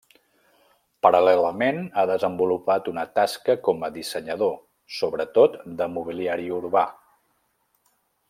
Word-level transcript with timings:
Paral·lelament 1.05 1.81
ha 1.97 2.05
desenvolupat 2.11 2.89
una 2.93 3.03
tasca 3.19 3.57
com 3.69 3.85
a 3.87 3.91
dissenyador 3.99 4.57
sobretot 5.01 5.61
de 5.83 5.89
mobiliari 5.99 6.51
urbà. 6.63 6.85